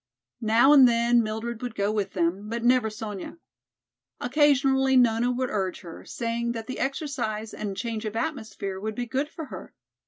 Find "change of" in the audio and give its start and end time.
7.77-8.15